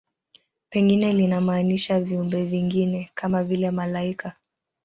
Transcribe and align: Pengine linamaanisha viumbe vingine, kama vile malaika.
Pengine 0.69 1.13
linamaanisha 1.13 1.99
viumbe 1.99 2.45
vingine, 2.45 3.11
kama 3.13 3.43
vile 3.43 3.71
malaika. 3.71 4.35